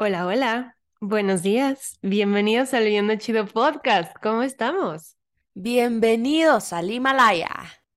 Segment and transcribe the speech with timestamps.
[0.00, 0.76] Hola, hola.
[1.00, 1.98] Buenos días.
[2.02, 4.14] Bienvenidos al Viviendo Chido Podcast.
[4.22, 5.16] ¿Cómo estamos?
[5.54, 7.50] Bienvenidos al Himalaya.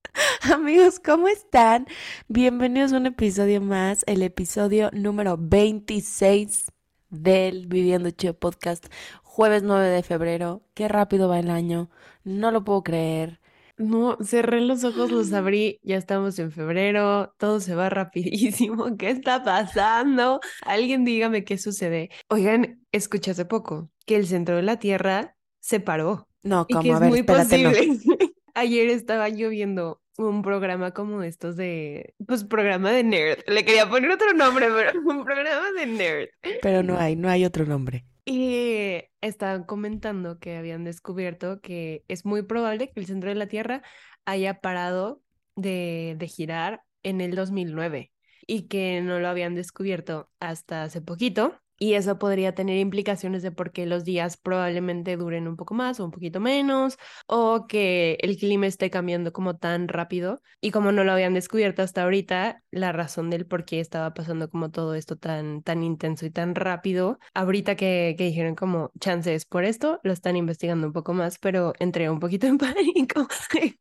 [0.51, 1.85] Amigos, ¿cómo están?
[2.27, 6.71] Bienvenidos a un episodio más, el episodio número 26
[7.11, 8.87] del Viviendo Chido Podcast,
[9.21, 10.63] jueves 9 de febrero.
[10.73, 11.91] Qué rápido va el año,
[12.23, 13.40] no lo puedo creer.
[13.81, 18.95] No, cerré los ojos, los abrí, ya estamos en febrero, todo se va rapidísimo.
[18.97, 20.39] ¿Qué está pasando?
[20.61, 22.09] Alguien dígame qué sucede.
[22.29, 26.27] Oigan, escuché hace poco que el centro de la Tierra se paró.
[26.43, 27.69] No, Y como que a es ver, muy espérate, no.
[27.69, 27.97] posible.
[28.53, 33.39] Ayer estaba yo viendo un programa como estos de, pues programa de nerd.
[33.47, 36.29] Le quería poner otro nombre, pero un programa de nerd.
[36.61, 38.05] Pero no hay, no hay otro nombre.
[38.25, 43.47] Y estaban comentando que habían descubierto que es muy probable que el centro de la
[43.47, 43.81] Tierra
[44.25, 45.21] haya parado
[45.55, 48.11] de, de girar en el 2009
[48.47, 51.60] y que no lo habían descubierto hasta hace poquito.
[51.83, 55.99] Y eso podría tener implicaciones de por qué los días probablemente duren un poco más
[55.99, 60.43] o un poquito menos, o que el clima esté cambiando como tan rápido.
[60.61, 64.47] Y como no lo habían descubierto hasta ahorita, la razón del por qué estaba pasando
[64.47, 69.45] como todo esto tan, tan intenso y tan rápido, ahorita que, que dijeron como chances
[69.45, 73.27] por esto, lo están investigando un poco más, pero entré un poquito en pánico.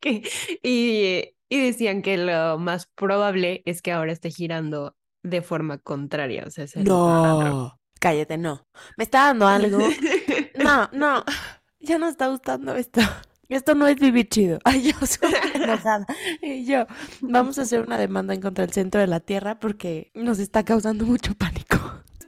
[0.01, 0.23] que,
[0.63, 6.45] y, y decían que lo más probable es que ahora esté girando de forma contraria,
[6.47, 6.77] o sea, es.
[6.77, 8.67] No, cállate, no.
[8.97, 9.79] Me está dando algo.
[10.63, 11.25] No, no,
[11.79, 13.01] ya no está gustando esto.
[13.49, 14.59] Esto no es vivir chido.
[14.65, 16.07] Ay, yo soy enojada.
[16.43, 16.87] Y yo,
[17.21, 20.65] vamos a hacer una demanda en contra del centro de la Tierra porque nos está
[20.65, 21.79] causando mucho pánico.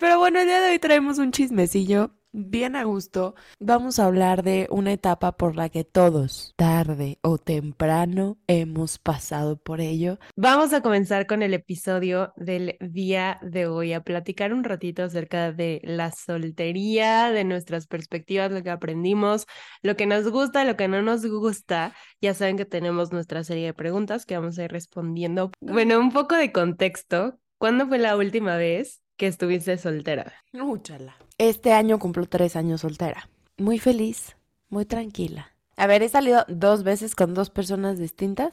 [0.01, 3.35] Pero bueno, el día de hoy traemos un chismecillo bien a gusto.
[3.61, 9.57] Vamos a hablar de una etapa por la que todos, tarde o temprano, hemos pasado
[9.57, 10.19] por ello.
[10.37, 15.53] Vamos a comenzar con el episodio del día de hoy, a platicar un ratito acerca
[15.53, 19.47] de la soltería, de nuestras perspectivas, lo que aprendimos,
[19.83, 21.95] lo que nos gusta, lo que no nos gusta.
[22.21, 25.53] Ya saben que tenemos nuestra serie de preguntas que vamos a ir respondiendo.
[25.61, 27.39] Bueno, un poco de contexto.
[27.59, 30.33] ¿Cuándo fue la última vez que estuviste soltera?
[30.53, 31.17] Úchala.
[31.43, 33.29] Este año cumplo tres años soltera.
[33.59, 34.37] Muy feliz,
[34.69, 35.51] muy tranquila.
[35.77, 38.53] A ver, he salido dos veces con dos personas distintas.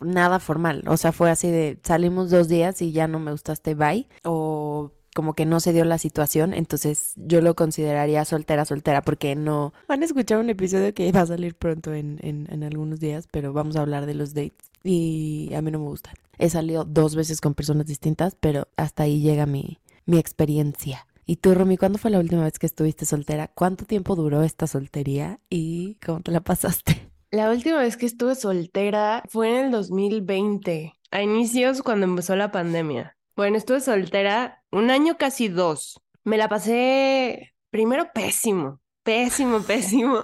[0.00, 0.82] Nada formal.
[0.88, 4.08] O sea, fue así de salimos dos días y ya no me gustaste, bye.
[4.24, 6.52] O como que no se dio la situación.
[6.52, 9.72] Entonces yo lo consideraría soltera, soltera, porque no.
[9.86, 13.28] Van a escuchar un episodio que va a salir pronto en, en, en algunos días,
[13.30, 14.72] pero vamos a hablar de los dates.
[14.82, 16.14] Y a mí no me gustan.
[16.38, 21.06] He salido dos veces con personas distintas, pero hasta ahí llega mi, mi experiencia.
[21.30, 23.48] ¿Y tú, Romy, cuándo fue la última vez que estuviste soltera?
[23.48, 27.10] ¿Cuánto tiempo duró esta soltería y cómo te la pasaste?
[27.30, 32.50] La última vez que estuve soltera fue en el 2020, a inicios cuando empezó la
[32.50, 33.14] pandemia.
[33.36, 36.00] Bueno, estuve soltera un año casi dos.
[36.24, 40.22] Me la pasé primero pésimo, pésimo, pésimo.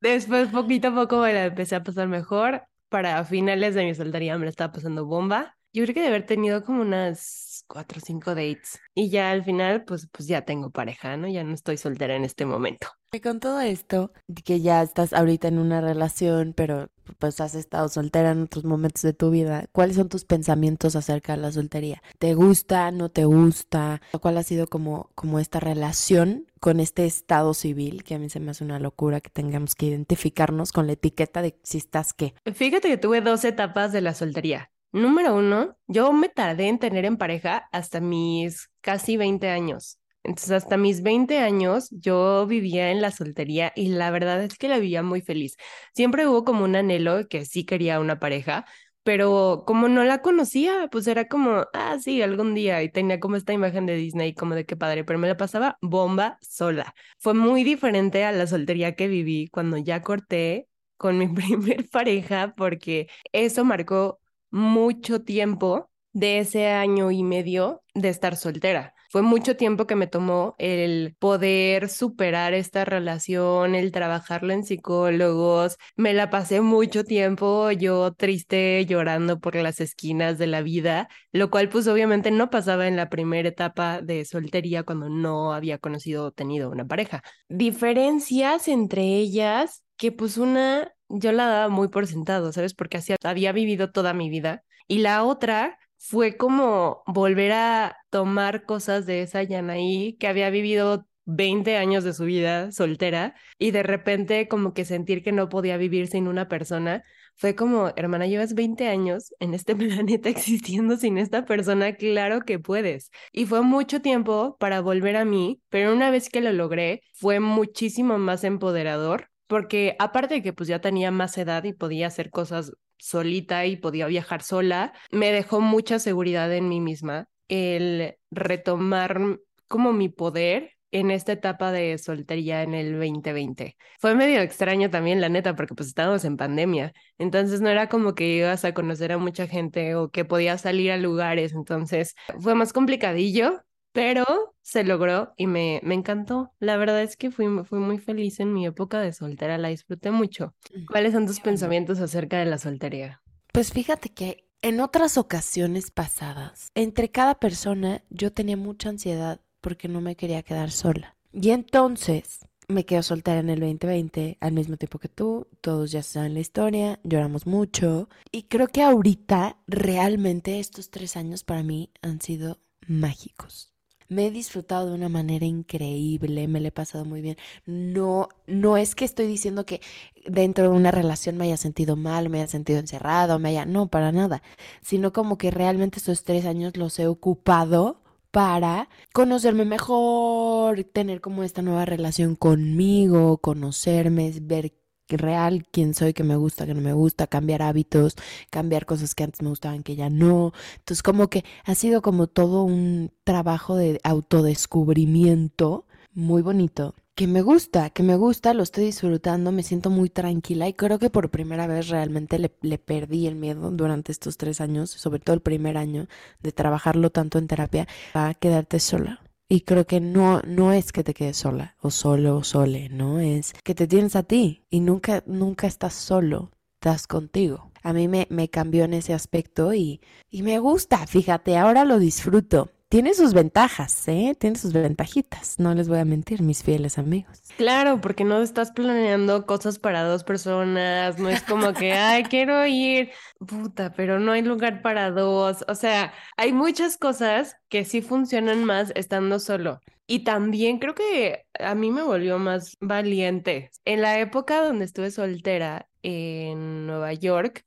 [0.00, 2.62] Después, poquito a poco, me la empecé a pasar mejor.
[2.88, 5.56] Para finales de mi soltería me la estaba pasando bomba.
[5.72, 8.80] Yo creo que de haber tenido como unas cuatro o cinco dates.
[8.94, 11.28] Y ya al final, pues, pues ya tengo pareja, ¿no?
[11.28, 12.88] Ya no estoy soltera en este momento.
[13.12, 14.12] Y con todo esto,
[14.44, 19.02] que ya estás ahorita en una relación, pero pues has estado soltera en otros momentos
[19.02, 22.02] de tu vida, ¿cuáles son tus pensamientos acerca de la soltería?
[22.18, 24.00] ¿Te gusta, no te gusta?
[24.20, 28.04] ¿Cuál ha sido como, como esta relación con este estado civil?
[28.04, 31.42] Que a mí se me hace una locura que tengamos que identificarnos con la etiqueta
[31.42, 32.34] de si estás qué.
[32.54, 34.69] Fíjate que tuve dos etapas de la soltería.
[34.92, 39.98] Número uno, yo me tardé en tener en pareja hasta mis casi 20 años.
[40.24, 44.68] Entonces, hasta mis 20 años yo vivía en la soltería y la verdad es que
[44.68, 45.56] la vivía muy feliz.
[45.94, 48.66] Siempre hubo como un anhelo que sí quería una pareja,
[49.04, 53.36] pero como no la conocía, pues era como, ah, sí, algún día y tenía como
[53.36, 56.94] esta imagen de Disney, como de qué padre, pero me la pasaba bomba sola.
[57.18, 62.54] Fue muy diferente a la soltería que viví cuando ya corté con mi primer pareja,
[62.56, 68.94] porque eso marcó mucho tiempo de ese año y medio de estar soltera.
[69.12, 75.78] Fue mucho tiempo que me tomó el poder superar esta relación, el trabajarlo en psicólogos.
[75.96, 81.50] Me la pasé mucho tiempo yo triste, llorando por las esquinas de la vida, lo
[81.50, 86.26] cual pues obviamente no pasaba en la primera etapa de soltería cuando no había conocido
[86.26, 87.24] o tenido una pareja.
[87.48, 92.74] Diferencias entre ellas que pues una yo la daba muy por sentado, ¿sabes?
[92.74, 94.64] Porque así había vivido toda mi vida.
[94.88, 101.06] Y la otra fue como volver a tomar cosas de esa Yanaí que había vivido
[101.26, 105.76] 20 años de su vida soltera y de repente como que sentir que no podía
[105.76, 107.04] vivir sin una persona
[107.36, 112.58] fue como, hermana, llevas 20 años en este planeta existiendo sin esta persona, claro que
[112.58, 113.10] puedes.
[113.32, 117.40] Y fue mucho tiempo para volver a mí, pero una vez que lo logré, fue
[117.40, 122.30] muchísimo más empoderador, porque aparte de que pues ya tenía más edad y podía hacer
[122.30, 129.40] cosas solita y podía viajar sola, me dejó mucha seguridad en mí misma el retomar
[129.66, 133.76] como mi poder en esta etapa de soltería en el 2020.
[133.98, 138.14] Fue medio extraño también, la neta, porque pues estábamos en pandemia, entonces no era como
[138.14, 142.54] que ibas a conocer a mucha gente o que podías salir a lugares, entonces fue
[142.54, 146.52] más complicadillo, pero se logró y me, me encantó.
[146.58, 150.10] La verdad es que fui, fui muy feliz en mi época de soltera, la disfruté
[150.10, 150.54] mucho.
[150.88, 153.22] ¿Cuáles son tus pensamientos acerca de la soltería?
[153.52, 159.88] Pues fíjate que en otras ocasiones pasadas, entre cada persona yo tenía mucha ansiedad porque
[159.88, 161.16] no me quería quedar sola.
[161.32, 166.02] Y entonces me quedo soltera en el 2020 al mismo tiempo que tú, todos ya
[166.02, 171.90] saben la historia, lloramos mucho y creo que ahorita realmente estos tres años para mí
[172.02, 173.72] han sido mágicos.
[174.10, 177.36] Me he disfrutado de una manera increíble, me le he pasado muy bien.
[177.64, 179.80] No, no es que estoy diciendo que
[180.26, 183.86] dentro de una relación me haya sentido mal, me haya sentido encerrado, me haya, no,
[183.88, 184.42] para nada,
[184.82, 188.02] sino como que realmente estos tres años los he ocupado
[188.32, 194.72] para conocerme mejor, tener como esta nueva relación conmigo, conocerme, ver
[195.16, 198.16] real quién soy, que me gusta, que no me gusta, cambiar hábitos,
[198.50, 200.52] cambiar cosas que antes me gustaban que ya no.
[200.78, 207.42] Entonces como que ha sido como todo un trabajo de autodescubrimiento muy bonito que me
[207.42, 211.28] gusta, que me gusta, lo estoy disfrutando, me siento muy tranquila y creo que por
[211.28, 215.42] primera vez realmente le, le, perdí el miedo durante estos tres años, sobre todo el
[215.42, 216.06] primer año
[216.42, 219.20] de trabajarlo tanto en terapia, a quedarte sola.
[219.52, 223.18] Y creo que no, no es que te quedes sola o solo o sole, no
[223.18, 227.72] es que te tienes a ti y nunca, nunca estás solo, estás contigo.
[227.82, 230.00] A mí me, me cambió en ese aspecto y,
[230.30, 234.36] y me gusta, fíjate, ahora lo disfruto tiene sus ventajas, ¿eh?
[234.36, 237.40] Tiene sus ventajitas, no les voy a mentir, mis fieles amigos.
[237.56, 242.66] Claro, porque no estás planeando cosas para dos personas, no es como que, ay, quiero
[242.66, 243.12] ir,
[243.46, 245.64] puta, pero no hay lugar para dos.
[245.68, 249.78] O sea, hay muchas cosas que sí funcionan más estando solo.
[250.08, 253.70] Y también creo que a mí me volvió más valiente.
[253.84, 257.62] En la época donde estuve soltera en Nueva York,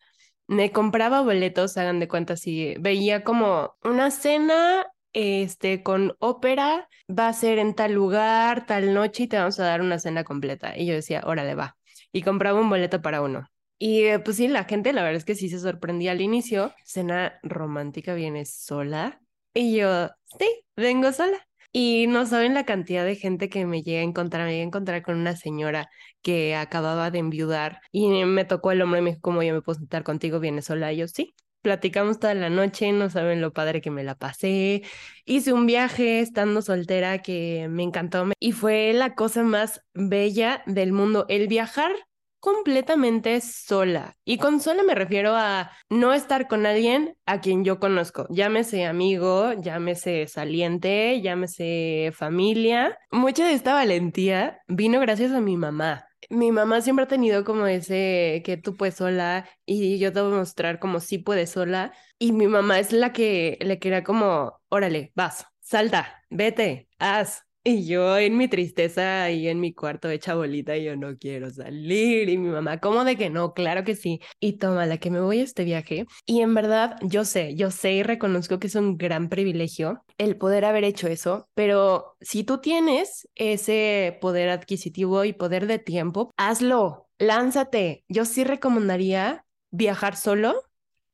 [0.48, 7.27] me compraba boletos, hagan de cuenta, si veía como una cena este, con ópera, va
[7.27, 10.77] a ser en tal lugar, tal noche y te vamos a dar una cena completa.
[10.77, 11.77] Y yo decía, órale, va.
[12.12, 13.48] Y compraba un boleto para uno.
[13.80, 16.74] Y eh, pues sí, la gente, la verdad es que sí se sorprendía al inicio.
[16.83, 19.21] Cena romántica, ¿vienes sola?
[19.54, 21.45] Y yo, sí, vengo sola.
[21.71, 24.45] Y no saben la cantidad de gente que me llega a encontrar.
[24.45, 25.89] Me llega a encontrar con una señora
[26.21, 29.62] que acababa de enviudar y me tocó el hombro y me dijo, ¿cómo yo me
[29.62, 30.39] puedo sentar contigo?
[30.39, 30.94] ¿Vienes sola?
[30.94, 31.33] Y yo, sí
[31.63, 34.83] platicamos toda la noche, no saben lo padre que me la pasé.
[35.25, 40.92] Hice un viaje estando soltera que me encantó y fue la cosa más bella del
[40.94, 41.94] mundo, el viajar
[42.44, 44.18] completamente sola.
[44.25, 48.86] Y con sola me refiero a no estar con alguien a quien yo conozco, llámese
[48.86, 53.00] amigo, llámese saliente, llámese familia.
[53.12, 56.06] Mucha de esta valentía vino gracias a mi mamá.
[56.33, 60.33] Mi mamá siempre ha tenido como ese que tú puedes sola y yo te voy
[60.33, 61.94] a mostrar como sí puedes sola.
[62.18, 67.86] Y mi mamá es la que le quería como, órale, vas, salta, vete, haz, y
[67.86, 72.27] yo en mi tristeza y en mi cuarto hecha bolita, y yo no quiero salir.
[72.27, 73.53] Y mi mamá, ¿cómo de que no?
[73.53, 74.20] Claro que sí.
[74.39, 76.05] Y toma, la que me voy a este viaje.
[76.25, 80.36] Y en verdad, yo sé, yo sé y reconozco que es un gran privilegio el
[80.36, 86.32] poder haber hecho eso, pero si tú tienes ese poder adquisitivo y poder de tiempo,
[86.38, 88.03] hazlo, lánzate.
[88.10, 90.63] Yo sí recomendaría viajar solo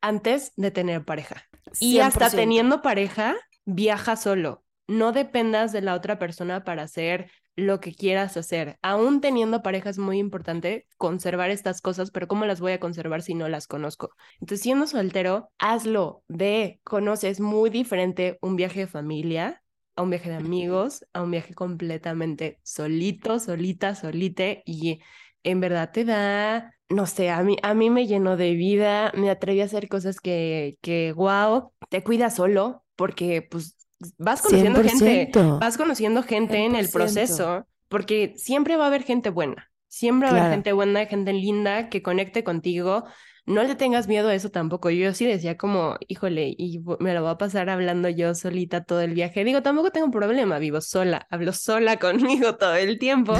[0.01, 1.45] antes de tener pareja.
[1.79, 7.79] Y hasta teniendo pareja, viaja solo no dependas de la otra persona para hacer lo
[7.79, 8.77] que quieras hacer.
[8.81, 13.21] Aún teniendo pareja es muy importante conservar estas cosas, pero ¿cómo las voy a conservar
[13.21, 14.11] si no las conozco?
[14.41, 19.61] Entonces, siendo soltero, hazlo, ve, conoces muy diferente un viaje de familia
[19.95, 25.01] a un viaje de amigos, a un viaje completamente solito, solita, solite y
[25.43, 29.29] en verdad te da, no sé, a mí, a mí me llenó de vida, me
[29.29, 35.31] atreví a hacer cosas que, que, wow, te cuida solo porque pues vas conociendo gente,
[35.59, 40.37] vas conociendo gente en el proceso, porque siempre va a haber gente buena, siempre va
[40.37, 43.05] a haber gente buena, gente linda que conecte contigo.
[43.49, 44.91] No le tengas miedo a eso tampoco.
[44.91, 49.01] Yo sí decía como, híjole, y me lo voy a pasar hablando yo solita todo
[49.01, 49.43] el viaje.
[49.43, 53.33] Digo, tampoco tengo problema, vivo sola, hablo sola conmigo todo el tiempo,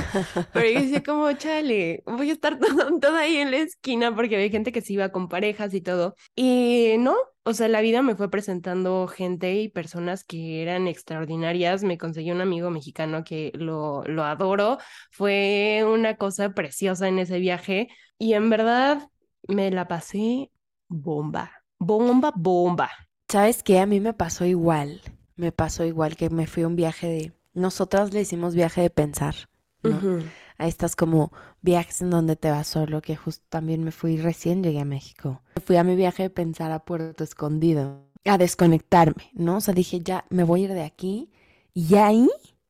[0.51, 2.58] pero yo decía como, chale, voy a estar
[3.01, 6.16] toda ahí en la esquina porque había gente que se iba con parejas y todo.
[6.36, 11.84] Y no, o sea, la vida me fue presentando gente y personas que eran extraordinarias.
[11.84, 14.80] Me conseguí un amigo mexicano que lo, lo adoro.
[15.12, 19.08] Fue una cosa preciosa en ese viaje y en verdad
[19.48, 20.51] me la pasé
[20.88, 22.89] bomba, bomba, bomba.
[23.27, 23.79] ¿Sabes qué?
[23.79, 25.01] A mí me pasó igual.
[25.36, 27.34] Me pasó igual que me fui a un viaje de...
[27.53, 29.36] Nosotras le hicimos viaje de pensar,
[29.84, 30.22] ¿no?
[30.58, 31.31] A estas como
[31.62, 35.41] viajes en donde te vas solo, que justo también me fui recién llegué a México.
[35.65, 39.58] Fui a mi viaje de pensar a Puerto Escondido, a desconectarme, ¿no?
[39.58, 41.31] O sea, dije, ya me voy a ir de aquí.
[41.74, 42.29] Y ahí,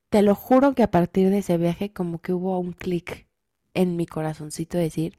[0.10, 3.28] te lo juro que a partir de ese viaje como que hubo un clic
[3.74, 5.18] en mi corazoncito de decir,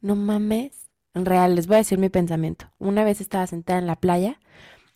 [0.00, 0.90] no mames.
[1.14, 2.70] En real, les voy a decir mi pensamiento.
[2.78, 4.38] Una vez estaba sentada en la playa,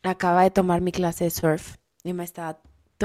[0.02, 2.60] acaba de tomar mi clase de surf y me estaba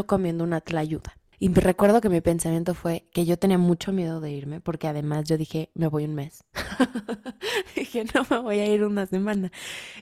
[0.06, 1.18] comiendo una tlayuda.
[1.40, 4.88] Y me recuerdo que mi pensamiento fue que yo tenía mucho miedo de irme, porque
[4.88, 6.44] además yo dije, me voy un mes.
[7.76, 9.52] dije, no me voy a ir una semana.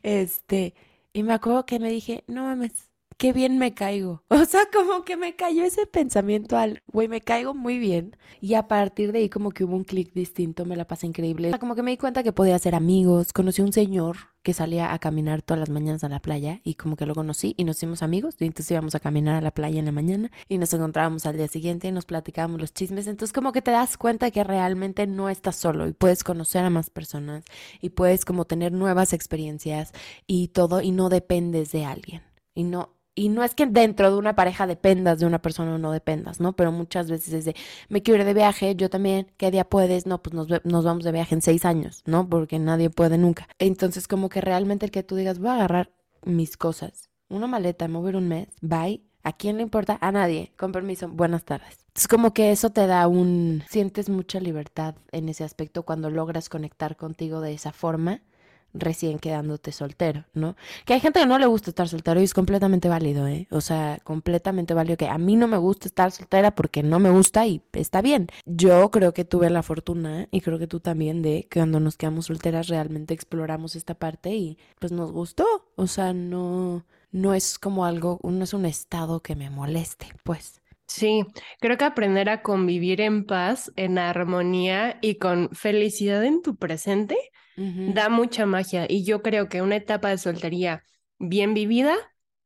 [0.01, 0.73] Este,
[1.13, 2.86] y me acuerdo que me dije, no mames,
[3.17, 4.23] qué bien me caigo.
[4.37, 8.15] O sea, como que me cayó ese pensamiento al, güey, me caigo muy bien.
[8.39, 11.49] Y a partir de ahí como que hubo un clic distinto, me la pasé increíble.
[11.49, 13.33] O sea, como que me di cuenta que podía hacer amigos.
[13.33, 16.75] Conocí a un señor que salía a caminar todas las mañanas a la playa y
[16.75, 18.35] como que lo conocí y nos hicimos amigos.
[18.39, 21.35] Y entonces íbamos a caminar a la playa en la mañana y nos encontrábamos al
[21.35, 23.07] día siguiente y nos platicábamos los chismes.
[23.07, 26.69] Entonces como que te das cuenta que realmente no estás solo y puedes conocer a
[26.69, 27.43] más personas
[27.81, 29.91] y puedes como tener nuevas experiencias
[30.27, 32.21] y todo y no dependes de alguien.
[32.53, 35.77] Y no, y no es que dentro de una pareja dependas de una persona o
[35.79, 36.53] no dependas, ¿no?
[36.53, 37.55] Pero muchas veces es de,
[37.89, 40.05] me quiero ir de viaje, yo también, ¿qué día puedes?
[40.05, 42.29] No, pues nos, nos vamos de viaje en seis años, ¿no?
[42.29, 43.47] Porque nadie puede nunca.
[43.57, 45.91] Entonces, como que realmente el que tú digas, voy a agarrar
[46.25, 49.01] mis cosas, una maleta, mover un mes, bye.
[49.23, 49.97] ¿A quién le importa?
[49.99, 50.53] A nadie.
[50.55, 51.79] Con permiso, buenas tardes.
[51.95, 53.63] Es como que eso te da un...
[53.67, 58.21] Sientes mucha libertad en ese aspecto cuando logras conectar contigo de esa forma
[58.79, 60.55] recién quedándote soltero, ¿no?
[60.85, 63.47] Que hay gente que no le gusta estar soltero y es completamente válido, ¿eh?
[63.51, 67.09] O sea, completamente válido que a mí no me gusta estar soltera porque no me
[67.09, 68.27] gusta y está bien.
[68.45, 71.97] Yo creo que tuve la fortuna y creo que tú también de que cuando nos
[71.97, 75.45] quedamos solteras realmente exploramos esta parte y pues nos gustó.
[75.75, 80.61] O sea, no, no es como algo, no es un estado que me moleste, pues.
[80.87, 81.25] Sí,
[81.59, 87.17] creo que aprender a convivir en paz, en armonía y con felicidad en tu presente
[87.57, 88.85] da mucha magia.
[88.87, 90.83] Y yo creo que una etapa de soltería
[91.19, 91.95] bien vivida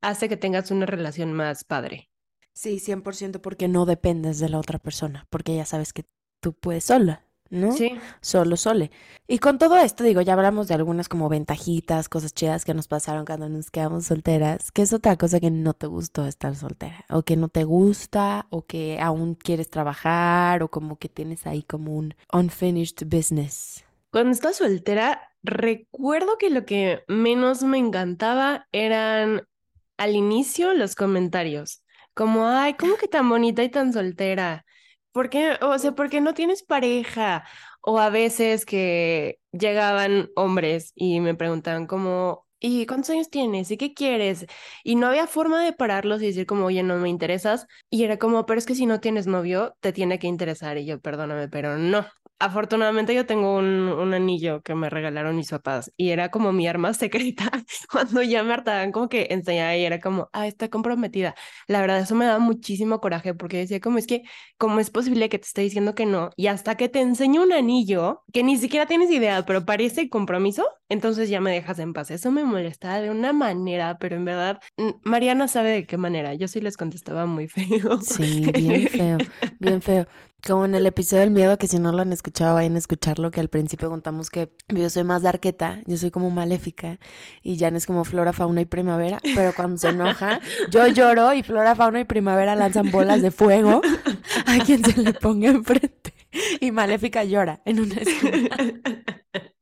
[0.02, 2.10] hace que tengas una relación más padre.
[2.54, 6.06] Sí, 100% porque no dependes de la otra persona, porque ya sabes que
[6.42, 7.72] tú puedes sola, ¿no?
[7.72, 7.94] Sí.
[8.22, 8.92] Solo, sole.
[9.28, 12.88] Y con todo esto, digo, ya hablamos de algunas como ventajitas, cosas chidas que nos
[12.88, 17.06] pasaron cuando nos quedamos solteras, que es otra cosa que no te gustó estar soltera,
[17.10, 21.64] o que no te gusta, o que aún quieres trabajar, o como que tienes ahí
[21.64, 23.84] como un unfinished business.
[24.12, 29.48] Cuando estaba soltera, recuerdo que lo que menos me encantaba eran
[29.98, 34.66] al inicio los comentarios, como, ay, ¿cómo que tan bonita y tan soltera?
[35.14, 35.54] ¿Por qué?
[35.62, 37.46] O sea, ¿por qué no tienes pareja?
[37.82, 43.72] O a veces que llegaban hombres y me preguntaban como, ¿y cuántos años tienes?
[43.72, 44.46] ¿Y qué quieres?
[44.84, 47.68] Y no había forma de pararlos y decir como, oye, no me interesas.
[47.90, 50.78] Y era como, pero es que si no tienes novio, te tiene que interesar.
[50.78, 52.06] Y yo, perdóname, pero no
[52.42, 56.68] afortunadamente yo tengo un, un, anillo que me regalaron mis papás y era como mi
[56.68, 57.50] arma secreta
[57.92, 61.36] cuando ya me hartaban como que enseñaba y era como, ah, está comprometida.
[61.68, 64.24] La verdad, eso me da muchísimo coraje porque decía como es que,
[64.58, 66.32] ¿cómo es posible que te esté diciendo que no?
[66.36, 70.68] Y hasta que te enseño un anillo que ni siquiera tienes idea, pero parece compromiso,
[70.90, 72.12] entonces ya me dejas en paz.
[72.12, 74.60] Eso me molestaba de una manera, pero en verdad,
[75.04, 76.34] Mariana sabe de qué manera.
[76.34, 78.02] Yo sí les contestaba muy feo.
[78.02, 79.18] Sí, bien feo,
[79.60, 80.08] bien feo.
[80.46, 83.30] Como en el episodio del miedo, que si no lo han escuchado, vayan a escucharlo,
[83.30, 87.00] que al principio contamos que yo soy más de arqueta, yo soy como maléfica,
[87.44, 90.40] y Jan es como flora, fauna y primavera, pero cuando se enoja,
[90.72, 93.82] yo lloro y flora, fauna y primavera lanzan bolas de fuego
[94.48, 96.14] a quien se le ponga enfrente.
[96.60, 98.50] Y maléfica llora en una esquina.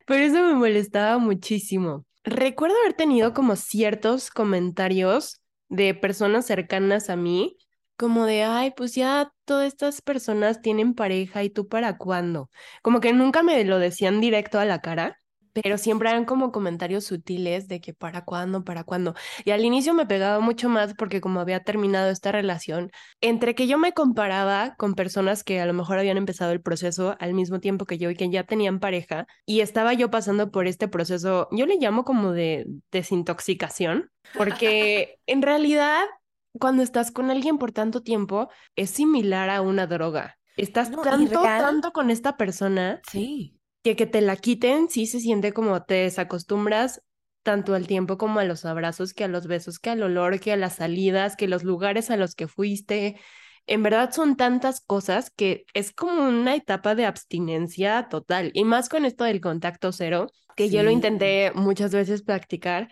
[0.06, 2.06] Pero eso me molestaba muchísimo.
[2.24, 7.58] Recuerdo haber tenido como ciertos comentarios de personas cercanas a mí
[8.00, 12.50] como de, ay, pues ya todas estas personas tienen pareja y tú para cuándo.
[12.82, 15.20] Como que nunca me lo decían directo a la cara,
[15.52, 19.16] pero siempre eran como comentarios sutiles de que para cuándo, para cuándo.
[19.44, 22.90] Y al inicio me pegaba mucho más porque como había terminado esta relación,
[23.20, 27.18] entre que yo me comparaba con personas que a lo mejor habían empezado el proceso
[27.20, 30.68] al mismo tiempo que yo y que ya tenían pareja, y estaba yo pasando por
[30.68, 36.06] este proceso, yo le llamo como de desintoxicación, porque en realidad
[36.54, 40.38] cuando estás con alguien por tanto tiempo es similar a una droga.
[40.58, 43.02] Estás tanto, tanto con esta persona.
[43.10, 47.02] Sí que que te la quiten, sí se siente como te desacostumbras
[47.44, 50.52] tanto al tiempo como a los abrazos, que a los besos, que al olor, que
[50.52, 53.18] a las salidas, que los lugares a los que fuiste.
[53.66, 58.52] En verdad son tantas cosas que es como una etapa de abstinencia total.
[58.54, 62.90] Y más con esto del contacto cero, que yo lo intenté muchas veces practicar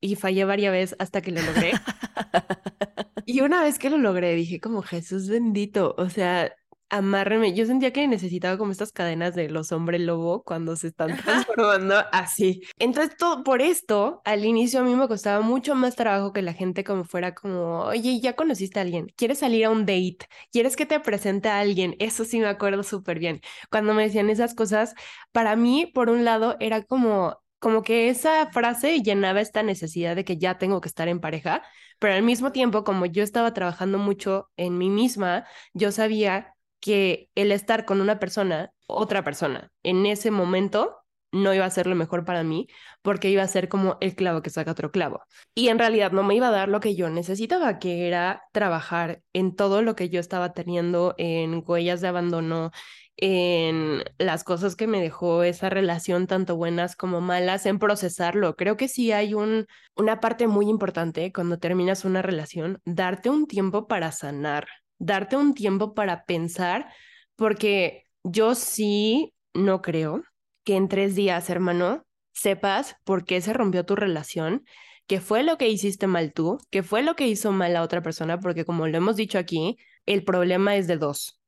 [0.00, 1.72] y fallé varias veces hasta que lo logré.
[3.26, 6.54] y una vez que lo logré, dije como Jesús bendito, o sea,
[6.88, 7.54] amárreme.
[7.54, 11.96] Yo sentía que necesitaba como estas cadenas de los hombres lobo cuando se están transformando
[12.12, 12.62] así.
[12.78, 16.52] Entonces, todo por esto, al inicio a mí me costaba mucho más trabajo que la
[16.52, 20.18] gente como fuera como, oye, ya conociste a alguien, quieres salir a un date,
[20.52, 21.96] quieres que te presente a alguien.
[21.98, 23.40] Eso sí me acuerdo súper bien.
[23.70, 24.94] Cuando me decían esas cosas,
[25.32, 30.24] para mí, por un lado, era como como que esa frase llenaba esta necesidad de
[30.24, 31.62] que ya tengo que estar en pareja,
[31.98, 37.30] pero al mismo tiempo, como yo estaba trabajando mucho en mí misma, yo sabía que
[37.34, 40.96] el estar con una persona, otra persona, en ese momento
[41.32, 42.68] no iba a ser lo mejor para mí
[43.02, 45.22] porque iba a ser como el clavo que saca otro clavo.
[45.54, 49.22] Y en realidad no me iba a dar lo que yo necesitaba, que era trabajar
[49.32, 52.70] en todo lo que yo estaba teniendo, en huellas de abandono,
[53.16, 58.56] en las cosas que me dejó esa relación, tanto buenas como malas, en procesarlo.
[58.56, 63.46] Creo que sí hay un, una parte muy importante cuando terminas una relación, darte un
[63.46, 64.66] tiempo para sanar,
[64.98, 66.92] darte un tiempo para pensar,
[67.36, 70.22] porque yo sí no creo
[70.64, 74.64] que en tres días, hermano, sepas por qué se rompió tu relación,
[75.06, 78.02] qué fue lo que hiciste mal tú, qué fue lo que hizo mal la otra
[78.02, 81.40] persona, porque como lo hemos dicho aquí, el problema es de dos,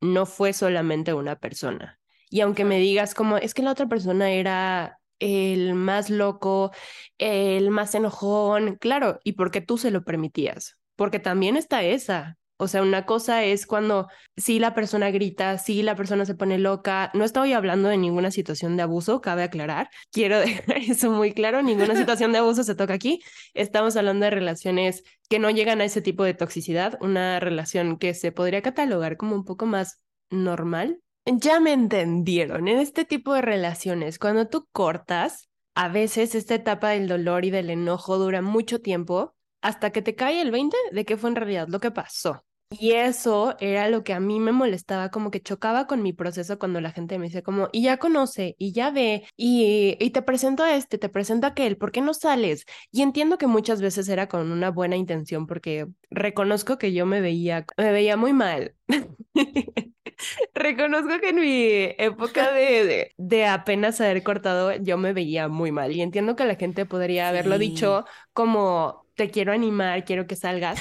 [0.00, 1.98] no fue solamente una persona.
[2.30, 6.72] Y aunque me digas como, es que la otra persona era el más loco,
[7.18, 12.68] el más enojón, claro, y porque tú se lo permitías, porque también está esa, o
[12.68, 17.10] sea, una cosa es cuando sí la persona grita, sí la persona se pone loca.
[17.14, 19.90] No estoy hablando de ninguna situación de abuso, cabe aclarar.
[20.12, 23.22] Quiero dejar eso muy claro, ninguna situación de abuso se toca aquí.
[23.54, 28.14] Estamos hablando de relaciones que no llegan a ese tipo de toxicidad, una relación que
[28.14, 31.00] se podría catalogar como un poco más normal.
[31.26, 36.90] Ya me entendieron, en este tipo de relaciones, cuando tú cortas, a veces esta etapa
[36.90, 41.04] del dolor y del enojo dura mucho tiempo hasta que te cae el 20 de
[41.06, 42.44] qué fue en realidad lo que pasó.
[42.70, 46.58] Y eso era lo que a mí me molestaba, como que chocaba con mi proceso
[46.58, 50.22] cuando la gente me dice como, y ya conoce, y ya ve, y, y te
[50.22, 52.66] presento a este, te presento a aquel, ¿por qué no sales?
[52.90, 57.20] Y entiendo que muchas veces era con una buena intención, porque reconozco que yo me
[57.20, 58.74] veía, me veía muy mal.
[60.54, 65.92] Reconozco que en mi época de, de, apenas haber cortado yo me veía muy mal
[65.92, 70.80] y entiendo que la gente podría haberlo dicho como te quiero animar, quiero que salgas.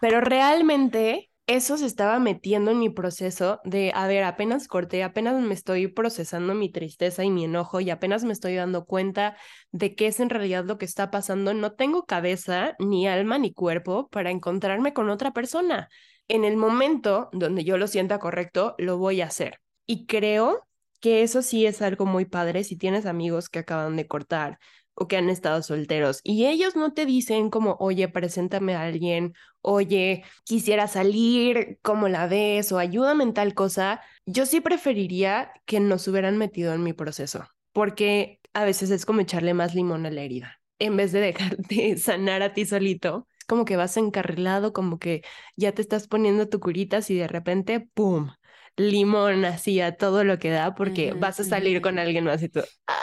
[0.00, 5.40] Pero realmente eso se estaba metiendo en mi proceso de, a ver, apenas corté, apenas
[5.40, 9.36] me estoy procesando mi tristeza y mi enojo y apenas me estoy dando cuenta
[9.70, 11.52] de qué es en realidad lo que está pasando.
[11.54, 15.88] No tengo cabeza, ni alma, ni cuerpo para encontrarme con otra persona.
[16.28, 19.60] En el momento donde yo lo sienta correcto, lo voy a hacer.
[19.86, 20.66] Y creo
[21.00, 24.58] que eso sí es algo muy padre si tienes amigos que acaban de cortar,
[24.94, 29.34] o que han estado solteros y ellos no te dicen como, oye, preséntame a alguien,
[29.60, 32.72] oye, quisiera salir, ¿cómo la ves?
[32.72, 37.46] o ayúdame en tal cosa, yo sí preferiría que nos hubieran metido en mi proceso,
[37.72, 41.96] porque a veces es como echarle más limón a la herida, en vez de dejarte
[41.98, 43.26] sanar a ti solito.
[43.48, 45.22] Como que vas encarrilado, como que
[45.56, 48.30] ya te estás poniendo tu curitas y de repente, ¡pum!
[48.76, 52.48] Limón así a todo lo que da porque vas a salir con alguien más y
[52.48, 53.02] tú, ¡ah!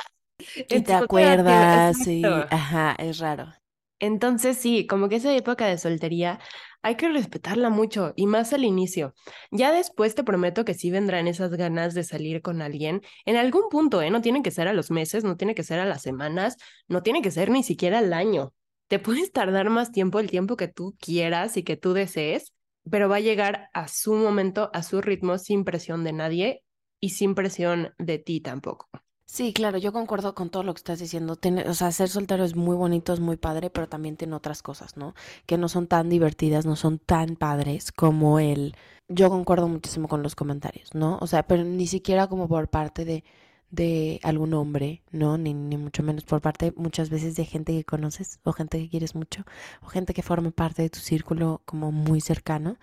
[0.67, 3.53] Y te acuerdas, sí, ajá, es raro.
[3.99, 6.39] Entonces sí, como que esa época de soltería
[6.81, 9.13] hay que respetarla mucho y más al inicio.
[9.51, 13.63] Ya después te prometo que sí vendrán esas ganas de salir con alguien en algún
[13.69, 14.09] punto, ¿eh?
[14.09, 16.55] No tiene que ser a los meses, no tiene que ser a las semanas,
[16.87, 18.53] no tiene que ser ni siquiera al año.
[18.87, 22.53] Te puedes tardar más tiempo, el tiempo que tú quieras y que tú desees,
[22.89, 26.63] pero va a llegar a su momento, a su ritmo, sin presión de nadie
[27.01, 28.89] y sin presión de ti tampoco.
[29.31, 31.37] Sí, claro, yo concuerdo con todo lo que estás diciendo.
[31.67, 34.97] o sea, ser soltero es muy bonito, es muy padre, pero también tiene otras cosas,
[34.97, 35.13] ¿no?
[35.45, 38.75] Que no son tan divertidas, no son tan padres como el...
[39.07, 41.19] Yo concuerdo muchísimo con los comentarios, ¿no?
[41.21, 43.23] O sea, pero ni siquiera como por parte de,
[43.69, 45.37] de algún hombre, ¿no?
[45.37, 48.89] Ni, ni mucho menos por parte muchas veces de gente que conoces o gente que
[48.89, 49.43] quieres mucho
[49.83, 52.77] o gente que forma parte de tu círculo como muy cercano,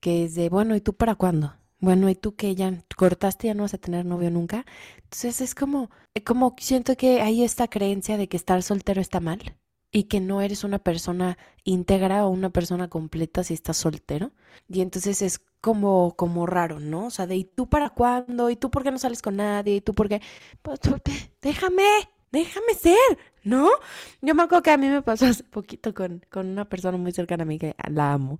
[0.00, 1.54] que es de, bueno, ¿y tú para cuándo?
[1.84, 4.64] Bueno, ¿y tú que ya cortaste, ya no vas a tener novio nunca?
[5.02, 5.90] Entonces es como,
[6.24, 9.54] como siento que hay esta creencia de que estar soltero está mal
[9.92, 14.32] y que no eres una persona íntegra o una persona completa si estás soltero.
[14.66, 17.06] Y entonces es como, como raro, ¿no?
[17.06, 18.48] O sea, de ¿y tú para cuándo?
[18.48, 19.76] ¿Y tú por qué no sales con nadie?
[19.76, 20.22] ¿Y tú por qué?
[20.62, 20.80] Pues,
[21.42, 21.84] déjame,
[22.32, 23.68] déjame ser, ¿no?
[24.22, 27.12] Yo me acuerdo que a mí me pasó hace poquito con, con una persona muy
[27.12, 28.38] cercana a mí que la amo,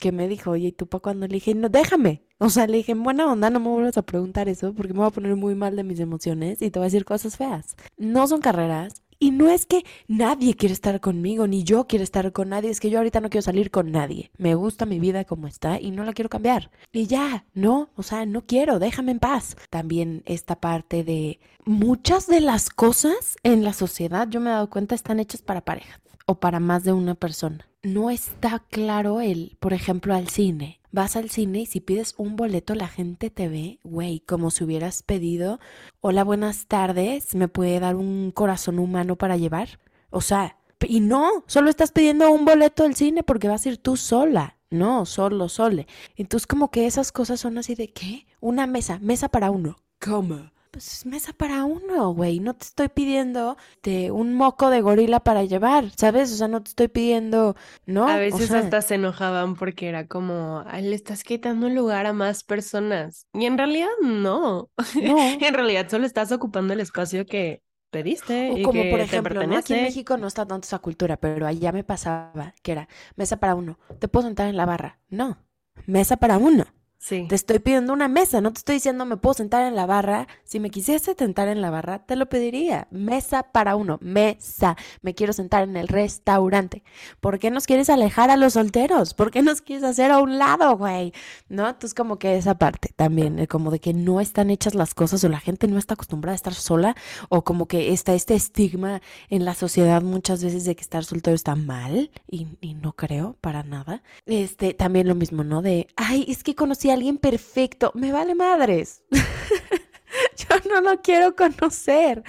[0.00, 1.28] que me dijo, oye, ¿y tú para cuándo?
[1.28, 2.24] Le dije, no, déjame.
[2.38, 5.00] O sea, le dije, en buena onda, no me vuelvas a preguntar eso porque me
[5.00, 7.76] voy a poner muy mal de mis emociones y te voy a decir cosas feas.
[7.98, 12.32] No son carreras, y no es que nadie quiere estar conmigo, ni yo quiero estar
[12.32, 14.30] con nadie, es que yo ahorita no quiero salir con nadie.
[14.38, 16.70] Me gusta mi vida como está y no la quiero cambiar.
[16.90, 19.58] Y ya, no, o sea, no quiero, déjame en paz.
[19.68, 24.70] También esta parte de muchas de las cosas en la sociedad, yo me he dado
[24.70, 27.66] cuenta, están hechas para parejas o para más de una persona.
[27.82, 32.36] No está claro el, por ejemplo, al cine vas al cine y si pides un
[32.36, 35.60] boleto la gente te ve, güey, como si hubieras pedido,
[36.00, 39.78] hola, buenas tardes, ¿me puede dar un corazón humano para llevar?
[40.10, 43.78] O sea, y no, solo estás pidiendo un boleto del cine porque vas a ir
[43.78, 44.56] tú sola.
[44.70, 45.86] No, solo, sole.
[46.16, 48.26] Entonces como que esas cosas son así de, ¿qué?
[48.40, 49.76] Una mesa, mesa para uno.
[50.00, 50.52] ¿Cómo?
[50.70, 52.40] Pues es mesa para uno, güey.
[52.40, 56.32] No te estoy pidiendo de un moco de gorila para llevar, ¿sabes?
[56.32, 57.56] O sea, no te estoy pidiendo,
[57.86, 58.08] ¿no?
[58.08, 62.44] A veces hasta se enojaban porque era como, Ay, le estás quitando lugar a más
[62.44, 63.26] personas.
[63.32, 64.70] Y en realidad no.
[65.00, 65.16] No.
[65.18, 68.50] en realidad solo estás ocupando el espacio que pediste.
[68.52, 71.84] O como por ejemplo, aquí en México no está tanto esa cultura, pero allá me
[71.84, 73.78] pasaba que era mesa para uno.
[73.98, 74.98] ¿Te puedo sentar en la barra?
[75.08, 75.38] No.
[75.86, 76.66] Mesa para uno.
[77.08, 80.28] Te estoy pidiendo una mesa, no te estoy diciendo me puedo sentar en la barra.
[80.44, 82.88] Si me quisiese sentar en la barra, te lo pediría.
[82.90, 84.76] Mesa para uno, mesa.
[85.00, 86.84] Me quiero sentar en el restaurante.
[87.20, 89.14] ¿Por qué nos quieres alejar a los solteros?
[89.14, 91.14] ¿Por qué nos quieres hacer a un lado, güey?
[91.48, 91.66] ¿No?
[91.66, 95.24] Entonces como que esa parte también, eh, como de que no están hechas las cosas
[95.24, 96.94] o la gente no está acostumbrada a estar sola
[97.30, 101.34] o como que está este estigma en la sociedad muchas veces de que estar soltero
[101.34, 104.02] está mal y, y no creo para nada.
[104.26, 105.62] Este, también lo mismo, ¿no?
[105.62, 107.92] De, ay, es que conocí alguien perfecto.
[107.94, 109.02] Me vale madres.
[109.10, 112.24] Yo no lo quiero conocer.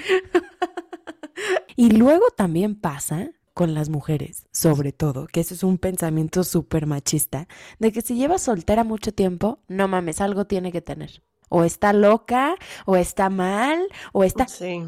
[1.75, 6.85] y luego también pasa con las mujeres, sobre todo, que ese es un pensamiento súper
[6.85, 7.47] machista,
[7.79, 11.21] de que si llevas soltera mucho tiempo, no mames, algo tiene que tener.
[11.49, 14.47] O está loca, o está mal, o está...
[14.47, 14.83] Sí.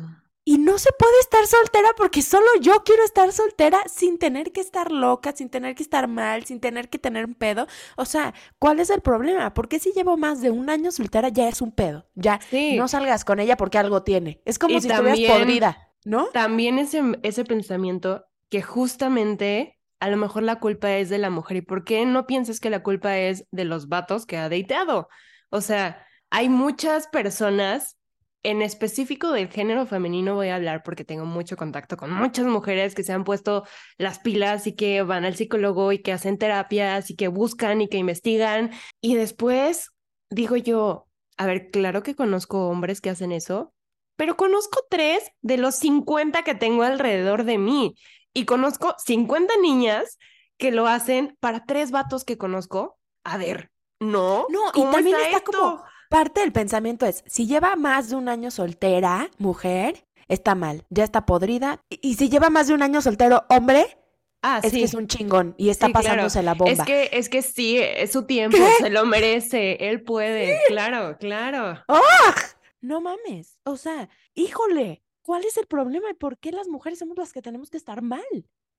[0.45, 4.59] Y no se puede estar soltera porque solo yo quiero estar soltera sin tener que
[4.59, 7.65] estar loca, sin tener que estar mal, sin tener que tener un pedo.
[7.95, 9.53] O sea, ¿cuál es el problema?
[9.53, 12.05] Porque si llevo más de un año soltera ya es un pedo.
[12.15, 14.41] Ya no salgas con ella porque algo tiene.
[14.43, 16.27] Es como si estuvieras podrida, ¿no?
[16.27, 21.57] También ese, ese pensamiento que justamente a lo mejor la culpa es de la mujer.
[21.57, 25.07] ¿Y por qué no piensas que la culpa es de los vatos que ha deiteado?
[25.49, 27.97] O sea, hay muchas personas
[28.43, 32.93] en específico del género femenino voy a hablar porque tengo mucho contacto con muchas mujeres
[32.93, 33.65] que se han puesto
[33.97, 37.87] las pilas y que van al psicólogo y que hacen terapias y que buscan y
[37.87, 38.71] que investigan.
[39.01, 39.91] Y después
[40.29, 43.73] digo yo, a ver, claro que conozco hombres que hacen eso,
[44.15, 47.95] pero conozco tres de los 50 que tengo alrededor de mí
[48.33, 50.17] y conozco 50 niñas
[50.57, 52.97] que lo hacen para tres vatos que conozco.
[53.23, 54.45] A ver, no.
[54.49, 58.51] No, y también está, como parte del pensamiento es, si lleva más de un año
[58.51, 61.81] soltera, mujer, está mal, ya está podrida.
[61.89, 63.97] Y, si lleva más de un año soltero, hombre,
[64.45, 66.71] Ah, es que es un chingón y está pasándose la bomba.
[66.71, 71.81] Es que, es que sí, es su tiempo, se lo merece, él puede, claro, claro.
[71.87, 72.35] ¡Ah!
[72.81, 77.17] No mames, o sea, híjole, ¿cuál es el problema y por qué las mujeres somos
[77.17, 78.21] las que tenemos que estar mal?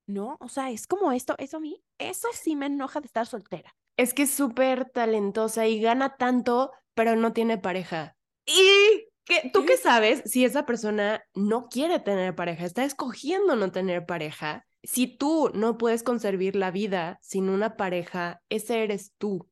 [0.06, 0.36] ¿No?
[0.38, 3.74] O sea, es como esto, eso a mí, eso sí me enoja de estar soltera.
[3.96, 8.16] Es que es súper talentosa y gana tanto pero no tiene pareja.
[8.46, 13.72] ¿Y qué, tú qué sabes si esa persona no quiere tener pareja, está escogiendo no
[13.72, 14.66] tener pareja?
[14.82, 19.48] Si tú no puedes concebir la vida sin una pareja, ese eres tú,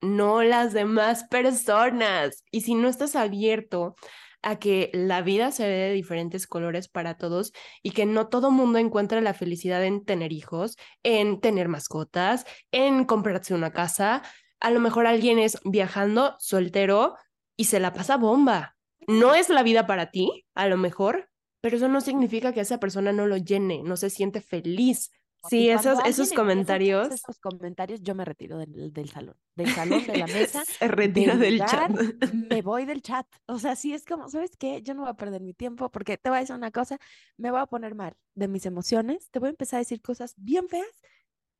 [0.00, 2.44] no las demás personas.
[2.50, 3.94] Y si no estás abierto
[4.44, 8.50] a que la vida se ve de diferentes colores para todos y que no todo
[8.50, 14.22] mundo encuentra la felicidad en tener hijos, en tener mascotas, en comprarse una casa,
[14.60, 17.16] a lo mejor alguien es viajando soltero
[17.56, 18.76] y se la pasa bomba.
[19.06, 21.28] No es la vida para ti, a lo mejor,
[21.60, 25.10] pero eso no significa que esa persona no lo llene, no se siente feliz
[25.48, 27.12] Sí, esos, esos comentarios.
[27.12, 30.64] Esos comentarios, yo me retiro del, del, salón, del salón, de la mesa.
[30.64, 31.90] Se retira del, chat.
[32.50, 33.26] Me voy del chat.
[33.46, 34.80] O sea, sí es como, ¿sabes qué?
[34.82, 36.98] Yo no voy a perder mi tiempo porque te voy a decir una cosa,
[37.36, 40.34] me voy a poner mal de mis emociones, te voy a empezar a decir cosas
[40.36, 41.02] bien feas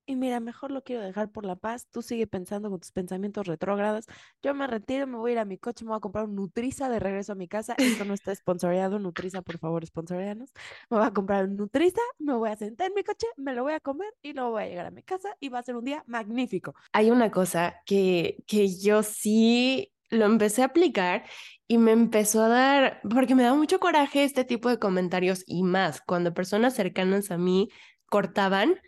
[0.07, 1.87] y mira, mejor lo quiero dejar por la paz.
[1.91, 4.07] Tú sigue pensando con tus pensamientos retrógrados.
[4.43, 6.35] Yo me retiro, me voy a ir a mi coche, me voy a comprar un
[6.35, 7.75] Nutriza de regreso a mi casa.
[7.79, 10.51] Esto no está sponsoreado, Nutriza, por favor, sponsoreanos.
[10.91, 13.63] Me voy a comprar un Nutriza, me voy a sentar en mi coche, me lo
[13.63, 15.77] voy a comer y luego voy a llegar a mi casa y va a ser
[15.77, 16.75] un día magnífico.
[16.93, 21.25] Hay una cosa que, que yo sí lo empecé a aplicar
[21.67, 25.63] y me empezó a dar, porque me da mucho coraje este tipo de comentarios y
[25.63, 27.69] más cuando personas cercanas a mí
[28.07, 28.81] cortaban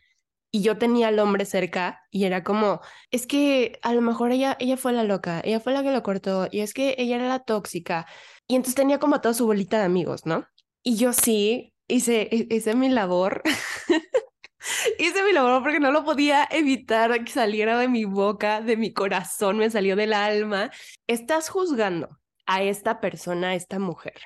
[0.57, 4.57] y yo tenía al hombre cerca y era como, es que a lo mejor ella,
[4.59, 7.29] ella fue la loca, ella fue la que lo cortó y es que ella era
[7.29, 8.07] la tóxica.
[8.49, 10.47] Y entonces tenía como toda su bolita de amigos, ¿no?
[10.83, 13.42] Y yo sí hice, hice mi labor.
[14.99, 18.95] hice mi labor porque no lo podía evitar que saliera de mi boca, de mi
[18.95, 20.71] corazón, me salió del alma.
[21.07, 24.23] Estás juzgando a esta persona, a esta mujer,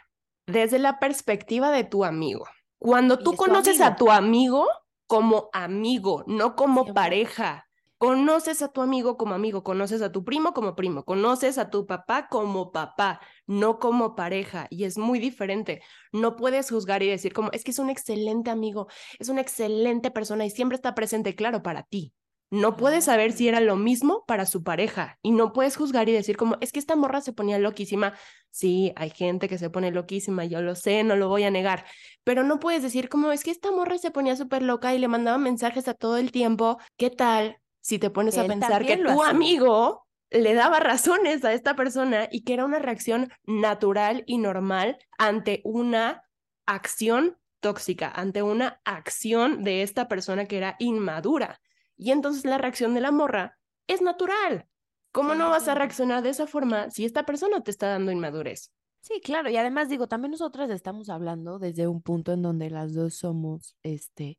[0.47, 2.47] desde la perspectiva de tu amigo.
[2.79, 4.69] Cuando tú conoces a tu amigo,
[5.11, 7.67] como amigo, no como pareja.
[7.99, 11.85] Conoces a tu amigo como amigo, conoces a tu primo como primo, conoces a tu
[11.85, 14.69] papá como papá, no como pareja.
[14.71, 15.83] Y es muy diferente.
[16.13, 18.87] No puedes juzgar y decir como, es que es un excelente amigo,
[19.19, 22.15] es una excelente persona y siempre está presente, claro, para ti.
[22.51, 26.13] No puedes saber si era lo mismo para su pareja y no puedes juzgar y
[26.13, 28.15] decir como, es que esta morra se ponía loquísima.
[28.51, 31.85] Sí, hay gente que se pone loquísima, yo lo sé, no lo voy a negar,
[32.25, 35.07] pero no puedes decir como, es que esta morra se ponía súper loca y le
[35.07, 36.79] mandaba mensajes a todo el tiempo.
[36.97, 41.77] ¿Qué tal si te pones a pensar que tu amigo le daba razones a esta
[41.77, 46.25] persona y que era una reacción natural y normal ante una
[46.67, 51.61] acción tóxica, ante una acción de esta persona que era inmadura?
[52.01, 54.67] Y entonces la reacción de la morra es natural.
[55.13, 58.73] ¿Cómo no vas a reaccionar de esa forma si esta persona te está dando inmadurez?
[59.03, 62.95] Sí, claro, y además digo, también nosotras estamos hablando desde un punto en donde las
[62.95, 64.39] dos somos este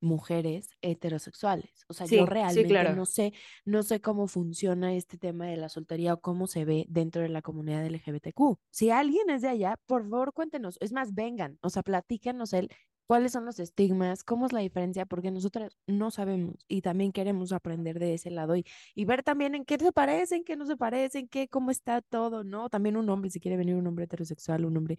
[0.00, 1.84] mujeres heterosexuales.
[1.86, 6.14] O sea, yo realmente no sé, no sé cómo funciona este tema de la soltería
[6.14, 8.58] o cómo se ve dentro de la comunidad LGBTQ.
[8.70, 10.78] Si alguien es de allá, por favor cuéntenos.
[10.80, 12.70] Es más, vengan, o sea, platícanos el
[13.12, 17.52] cuáles son los estigmas, cómo es la diferencia, porque nosotras no sabemos y también queremos
[17.52, 20.78] aprender de ese lado y, y ver también en qué se parecen, qué no se
[20.78, 22.70] parecen, qué, cómo está todo, ¿no?
[22.70, 24.96] También un hombre, si quiere venir un hombre heterosexual, un hombre,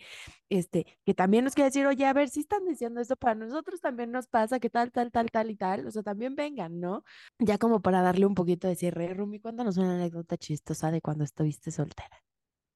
[0.47, 3.81] este, que también nos quiere decir, oye, a ver, si están diciendo esto para nosotros
[3.81, 7.03] también nos pasa, que tal, tal, tal, tal y tal, o sea, también vengan, ¿no?
[7.39, 11.23] Ya como para darle un poquito de cierre, Rumi, cuéntanos una anécdota chistosa de cuando
[11.23, 12.22] estuviste soltera.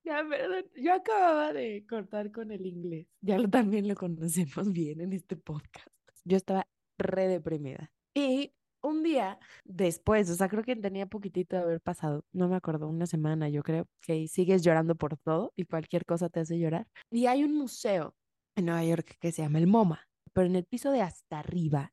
[0.08, 3.08] Ya, perdón, yo acababa de cortar con el inglés.
[3.20, 5.90] Ya lo, también lo conocemos bien en este podcast.
[6.24, 6.66] Yo estaba
[6.98, 7.92] re deprimida.
[8.14, 12.56] Y un día después, o sea, creo que tenía poquitito de haber pasado, no me
[12.56, 16.58] acuerdo, una semana yo creo, que sigues llorando por todo y cualquier cosa te hace
[16.58, 16.88] llorar.
[17.12, 18.16] Y hay un museo
[18.56, 21.92] en Nueva York que se llama el MoMA, pero en el piso de hasta arriba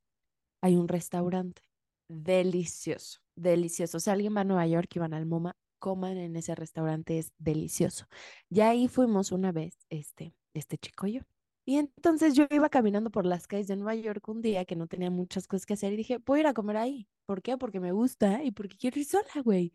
[0.63, 1.63] hay un restaurante
[2.09, 3.97] delicioso, delicioso.
[3.97, 7.19] O sea, alguien va a Nueva York y van al MoMA, coman en ese restaurante,
[7.19, 8.07] es delicioso.
[8.49, 11.21] Ya ahí fuimos una vez, este, este chico y yo.
[11.67, 14.87] Y entonces yo iba caminando por las calles de Nueva York un día que no
[14.87, 17.07] tenía muchas cosas que hacer y dije, voy a ir a comer ahí.
[17.27, 17.59] ¿Por qué?
[17.59, 19.73] Porque me gusta y porque quiero ir sola, güey.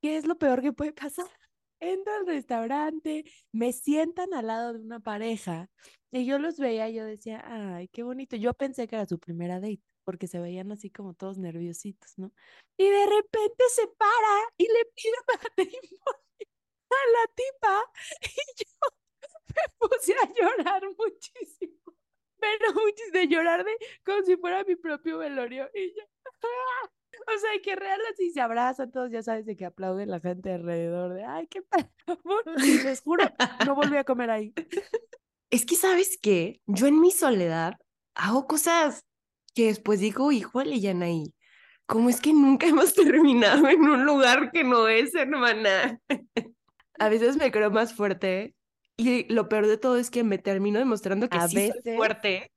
[0.00, 1.26] ¿Qué es lo peor que puede pasar?
[1.80, 5.68] Entro al restaurante, me sientan al lado de una pareja
[6.12, 8.36] y yo los veía y yo decía, ay, qué bonito.
[8.36, 12.32] Yo pensé que era su primera date porque se veían así como todos nerviositos, ¿no?
[12.76, 16.00] Y de repente se para y le pide matrimonio
[16.90, 18.88] a la tipa y yo
[19.48, 21.96] me puse a llorar muchísimo,
[22.38, 26.04] pero muchísimo, de llorar de como si fuera mi propio velorio y yo,
[27.26, 30.52] o sea, que real así se abrazan todos, ya sabes, de que aplauden la gente
[30.52, 31.62] alrededor de, ay, qué
[32.06, 33.24] amor, y les juro,
[33.66, 34.52] no volví a comer ahí.
[35.50, 36.60] Es que, ¿sabes qué?
[36.66, 37.78] Yo en mi soledad
[38.14, 39.04] hago cosas
[39.54, 41.34] que después digo, híjole, Yanaí,
[41.86, 46.00] ¿cómo es que nunca hemos terminado en un lugar que no es, hermana?
[46.98, 48.54] a veces me creo más fuerte
[48.96, 52.50] y lo peor de todo es que me termino demostrando que sí soy fuerte.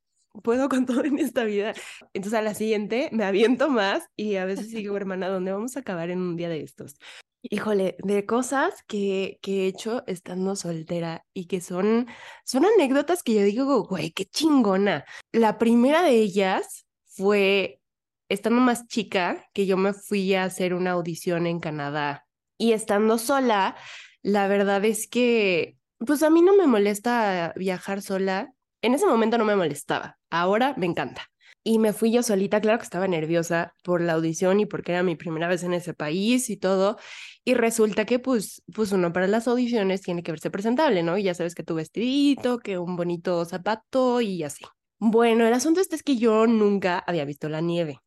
[0.44, 1.74] Puedo con todo en esta vida.
[2.14, 5.80] Entonces a la siguiente me aviento más y a veces digo, hermana, ¿dónde vamos a
[5.80, 7.00] acabar en un día de estos?
[7.42, 12.08] Híjole, de cosas que, que he hecho estando soltera y que son,
[12.44, 15.06] son anécdotas que yo digo, güey, qué chingona.
[15.32, 16.87] La primera de ellas
[17.18, 17.82] fue
[18.30, 22.26] estando más chica que yo me fui a hacer una audición en Canadá
[22.58, 23.76] y estando sola,
[24.22, 28.54] la verdad es que, pues a mí no me molesta viajar sola.
[28.82, 31.30] En ese momento no me molestaba, ahora me encanta.
[31.64, 35.04] y me fui yo solita, claro que estaba nerviosa por la audición y porque era
[35.04, 36.98] mi primera vez en ese país y todo.
[37.44, 41.18] Y resulta que pues, pues uno para las audiciones tiene que verse presentable, ¿no?
[41.18, 44.66] Y ya sabes que tu vestidito, que un bonito zapato y así.
[45.00, 48.00] Bueno, el asunto es que yo nunca había visto la nieve.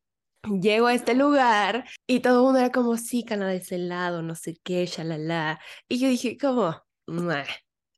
[0.61, 4.23] Llego a este lugar y todo el mundo era como, sí, cana de ese lado,
[4.23, 5.61] no sé qué, shalala.
[5.89, 6.75] Y yo dije, como,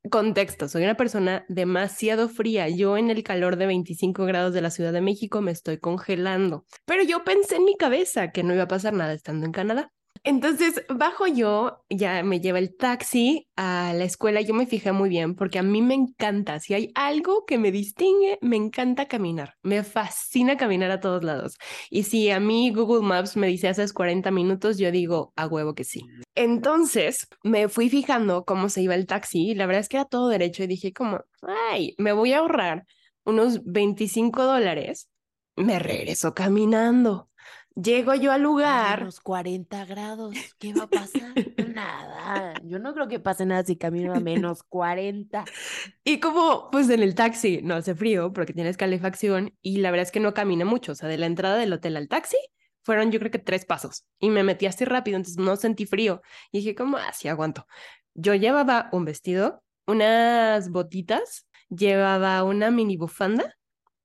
[0.09, 2.67] Contexto, soy una persona demasiado fría.
[2.67, 6.65] Yo en el calor de 25 grados de la Ciudad de México me estoy congelando.
[6.85, 9.93] Pero yo pensé en mi cabeza que no iba a pasar nada estando en Canadá.
[10.25, 14.39] Entonces, bajo yo, ya me lleva el taxi a la escuela.
[14.39, 16.61] Yo me fijé muy bien porque a mí me encanta.
[16.61, 19.55] Si hay algo que me distingue, me encanta caminar.
[19.63, 21.57] Me fascina caminar a todos lados.
[21.89, 25.75] Y si a mí Google Maps me dice haces 40 minutos, yo digo a huevo
[25.75, 26.01] que sí.
[26.35, 29.49] Entonces, me fui fijando cómo se iba el taxi.
[29.49, 31.19] Y la verdad es que era todo derecho y dije como,
[31.69, 32.85] ay, me voy a ahorrar
[33.25, 35.09] unos 25 dólares.
[35.57, 37.29] Me regreso caminando.
[37.75, 39.01] Llego yo al lugar.
[39.01, 41.33] A los 40 grados, ¿qué va a pasar?
[41.73, 42.53] nada.
[42.63, 45.45] Yo no creo que pase nada si camino a menos 40.
[46.03, 50.03] Y como, pues en el taxi no hace frío porque tienes calefacción y la verdad
[50.03, 50.91] es que no caminé mucho.
[50.91, 52.37] O sea, de la entrada del hotel al taxi
[52.83, 56.21] fueron yo creo que tres pasos y me metí así rápido, entonces no sentí frío.
[56.51, 57.65] Y dije, como, así aguanto.
[58.13, 63.55] Yo llevaba un vestido, unas botitas, llevaba una mini bufanda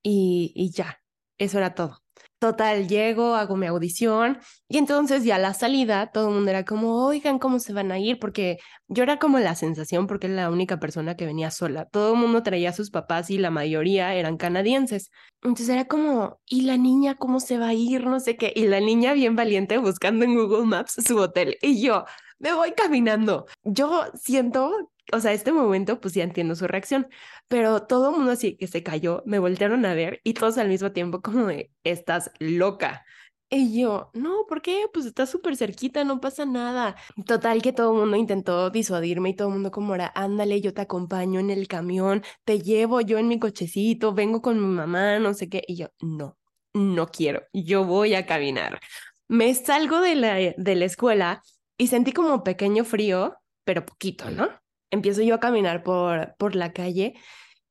[0.03, 1.01] y, y ya,
[1.37, 1.99] eso era todo.
[2.41, 7.05] Total, llego, hago mi audición y entonces ya la salida todo el mundo era como,
[7.05, 8.21] oigan, ¿cómo se van a ir?
[8.21, 11.87] Porque yo era como la sensación porque era la única persona que venía sola.
[11.87, 15.11] Todo el mundo traía sus papás y la mayoría eran canadienses.
[15.43, 18.05] Entonces era como, ¿y la niña cómo se va a ir?
[18.07, 18.53] No sé qué.
[18.55, 21.57] Y la niña bien valiente buscando en Google Maps su hotel.
[21.61, 22.05] Y yo,
[22.39, 23.47] me voy caminando.
[23.65, 24.73] Yo siento
[25.13, 27.09] o sea, este momento, pues ya entiendo su reacción,
[27.49, 30.93] pero todo mundo así que se cayó, me voltearon a ver y todos al mismo
[30.93, 33.05] tiempo como de, estás loca.
[33.51, 34.87] Y yo, no, ¿por qué?
[34.93, 36.97] Pues está súper cerquita, no pasa nada.
[37.27, 40.83] Total que todo el mundo intentó disuadirme y todo mundo como era, ándale, yo te
[40.83, 45.33] acompaño en el camión, te llevo yo en mi cochecito, vengo con mi mamá, no
[45.33, 45.63] sé qué.
[45.67, 46.37] Y yo, no,
[46.75, 48.81] no quiero, yo voy a caminar.
[49.29, 51.43] Me salgo de la, de la escuela
[51.79, 54.51] y sentí como pequeño frío, pero poquito, ¿no?
[54.91, 57.15] Empiezo yo a caminar por, por la calle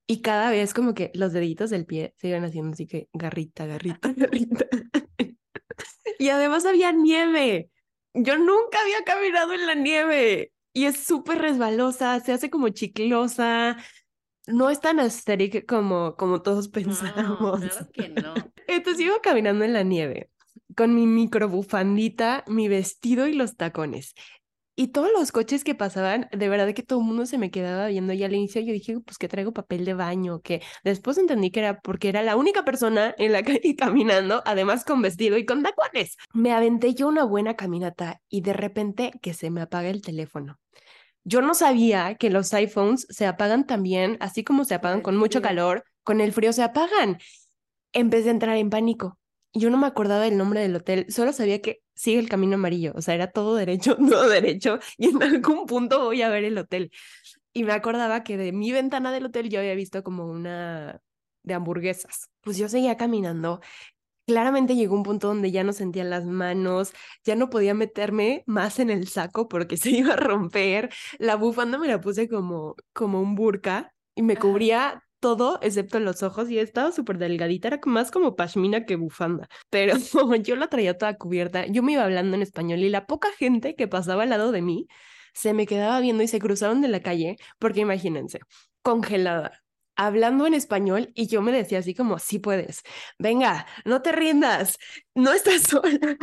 [0.07, 3.65] y cada vez como que los deditos del pie se iban haciendo así que garrita,
[3.65, 4.65] garrita, garrita.
[6.19, 7.69] y además había nieve.
[8.13, 13.77] Yo nunca había caminado en la nieve y es súper resbalosa, se hace como chiclosa.
[14.47, 17.59] No es tan asteric como, como todos pensamos.
[17.59, 18.33] claro que no.
[18.67, 20.29] Entonces iba caminando en la nieve
[20.77, 24.13] con mi microbufandita, mi vestido y los tacones.
[24.79, 27.87] Y todos los coches que pasaban, de verdad que todo el mundo se me quedaba
[27.87, 31.49] viendo y al inicio yo dije, pues que traigo papel de baño, que después entendí
[31.49, 35.47] que era porque era la única persona en la calle caminando, además con vestido y
[35.47, 36.15] con tacones.
[36.31, 40.59] Me aventé yo una buena caminata y de repente que se me apaga el teléfono.
[41.23, 45.41] Yo no sabía que los iPhones se apagan también, así como se apagan con mucho
[45.41, 47.17] calor, con el frío se apagan.
[47.93, 49.17] Empecé a entrar en pánico
[49.57, 52.93] yo no me acordaba del nombre del hotel, solo sabía que sigue el camino amarillo,
[52.95, 56.57] o sea, era todo derecho, todo derecho, y en algún punto voy a ver el
[56.57, 56.91] hotel.
[57.53, 61.01] Y me acordaba que de mi ventana del hotel yo había visto como una
[61.43, 62.29] de hamburguesas.
[62.41, 63.61] Pues yo seguía caminando.
[64.27, 68.79] Claramente llegó un punto donde ya no sentía las manos, ya no podía meterme más
[68.79, 70.91] en el saco porque se iba a romper.
[71.19, 76.23] La bufanda me la puse como, como un burka y me cubría todo excepto los
[76.23, 79.95] ojos y estaba súper delgadita, era más como pashmina que bufanda, pero
[80.43, 83.75] yo la traía toda cubierta, yo me iba hablando en español y la poca gente
[83.75, 84.87] que pasaba al lado de mí
[85.33, 88.39] se me quedaba viendo y se cruzaron de la calle, porque imagínense,
[88.81, 89.63] congelada,
[89.97, 92.83] hablando en español y yo me decía así como, sí puedes,
[93.19, 94.77] venga, no te rindas,
[95.15, 96.17] no estás sola.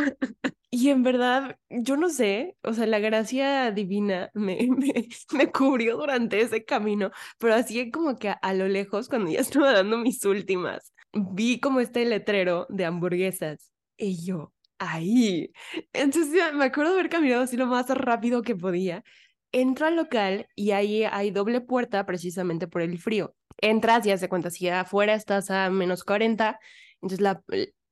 [0.71, 4.59] Y en verdad, yo no sé, o sea, la gracia divina me,
[5.33, 9.73] me, cubrió durante ese camino, pero así como que a, lo lejos, cuando ya estaba
[9.73, 15.53] dando mis últimas, vi como este letrero de hamburguesas y yo, ahí.
[15.93, 19.05] Entonces me acuerdo de haber caminado así lo más rápido que podía.
[19.53, 24.29] Entro al local y ahí hay doble puerta precisamente por el frío entras y hace
[24.29, 26.59] cuenta, si afuera estás a menos 40,
[27.01, 27.43] entonces la,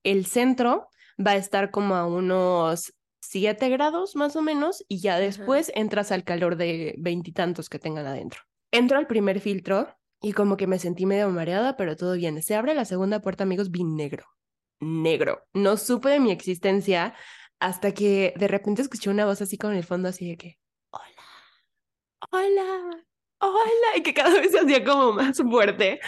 [0.03, 0.89] el centro
[1.25, 6.13] va a estar como a unos 7 grados más o menos y ya después entras
[6.13, 8.43] al calor de veintitantos que tengan adentro.
[8.71, 12.43] Entro al primer filtro y como que me sentí medio mareada, pero todo bien.
[12.43, 14.27] Se abre la segunda puerta, amigos, vi negro.
[14.81, 15.45] Negro.
[15.53, 17.15] No supe de mi existencia
[17.61, 20.59] hasta que de repente escuché una voz así con el fondo así de que,
[20.91, 21.23] hola,
[22.31, 23.05] hola,
[23.47, 26.01] hola, y que cada vez se hacía como más fuerte.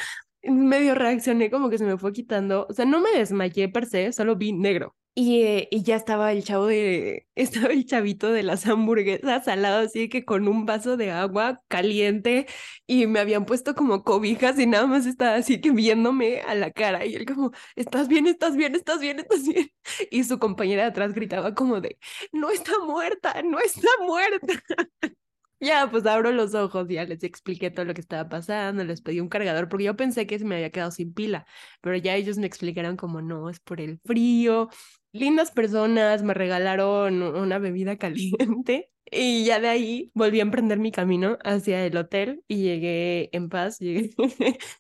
[0.43, 4.13] medio reaccioné como que se me fue quitando, o sea, no me desmayé per se,
[4.13, 4.97] solo vi negro.
[5.17, 9.63] Y, eh, y ya estaba el chavo de, estaba el chavito de las hamburguesas al
[9.63, 12.47] lado, así que con un vaso de agua caliente
[12.87, 16.73] y me habían puesto como cobijas y nada más estaba así que viéndome a la
[16.73, 19.71] cara y él como, estás bien, estás bien, estás bien, estás bien.
[20.11, 21.99] Y su compañera de atrás gritaba como de,
[22.33, 24.47] no está muerta, no está muerta.
[25.65, 29.21] Ya, pues abro los ojos, ya les expliqué todo lo que estaba pasando, les pedí
[29.21, 31.47] un cargador, porque yo pensé que se me había quedado sin pila,
[31.81, 34.69] pero ya ellos me explicaron como no, es por el frío.
[35.13, 40.91] Lindas personas, me regalaron una bebida caliente y ya de ahí volví a emprender mi
[40.91, 44.11] camino hacia el hotel y llegué en paz, llegué,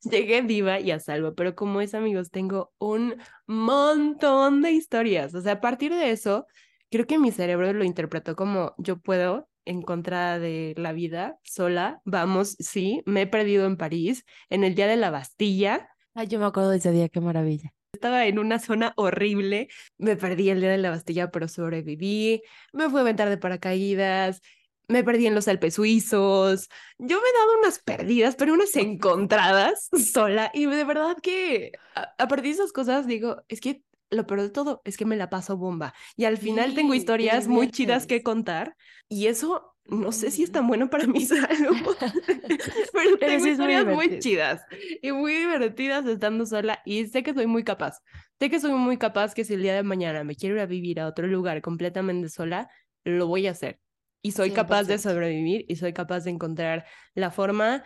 [0.03, 3.17] llegué viva y a salvo, pero como es amigos, tengo un
[3.47, 6.47] montón de historias, o sea, a partir de eso,
[6.91, 12.01] creo que mi cerebro lo interpretó como yo puedo en contra de la vida sola.
[12.05, 15.89] Vamos, sí, me he perdido en París, en el día de la Bastilla.
[16.15, 17.73] Ay, yo me acuerdo de ese día, qué maravilla.
[17.93, 22.43] Estaba en una zona horrible, me perdí el día de la Bastilla, pero sobreviví,
[22.73, 24.41] me fui a aventar de paracaídas,
[24.89, 29.89] me perdí en los Alpes suizos, yo me he dado unas perdidas, pero unas encontradas
[30.13, 34.27] sola, y de verdad que a, a partir de esas cosas digo, es que lo
[34.27, 35.95] peor de todo es que me la paso bomba.
[36.17, 38.77] Y al final tengo historias muy chidas que contar.
[39.09, 41.77] Y eso no sé si es tan bueno para mi salud,
[42.93, 44.63] pero tengo historias muy, chidas
[45.03, 46.81] y muy divertidas estando sola.
[46.85, 48.01] Y sé que soy muy capaz.
[48.39, 50.67] Sé que soy muy capaz que si el día de mañana me quiero ir a
[50.67, 52.69] vivir a otro lugar completamente sola,
[53.05, 53.81] lo voy a hacer.
[54.23, 57.85] Y soy capaz de sobrevivir y soy capaz de encontrar la forma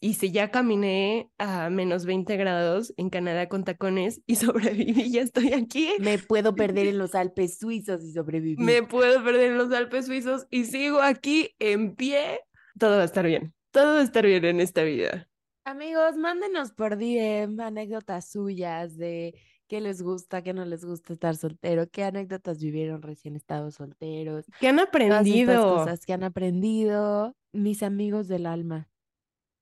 [0.00, 5.22] y si ya caminé a menos 20 grados en Canadá con tacones y sobreviví, ya
[5.22, 5.90] estoy aquí.
[5.98, 8.58] Me puedo perder en los Alpes suizos y sobrevivir.
[8.58, 12.40] Me puedo perder en los Alpes suizos y sigo aquí en pie.
[12.78, 13.54] Todo va a estar bien.
[13.70, 15.28] Todo va a estar bien en esta vida.
[15.64, 19.34] Amigos, mándenos por DM anécdotas suyas de
[19.66, 24.46] qué les gusta, qué no les gusta estar soltero, qué anécdotas vivieron recién estados solteros.
[24.60, 25.78] ¿Qué han aprendido?
[25.78, 28.88] cosas que han aprendido mis amigos del alma.